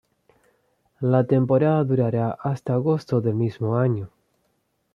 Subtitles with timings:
[0.99, 4.09] La temporada durará hasta agosto del mismo año.